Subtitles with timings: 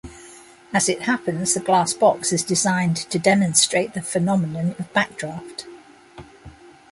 [0.73, 5.67] As it happens, the glass box is designed to demonstrate the phenomenon of backdraft.